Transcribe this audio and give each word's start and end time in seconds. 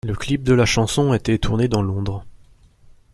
Le 0.07 0.15
clip 0.15 0.41
de 0.41 0.53
la 0.55 0.65
chanson 0.65 1.11
a 1.11 1.17
été 1.17 1.37
tourné 1.37 1.67
dans 1.67 1.83
Londres. 1.83 2.25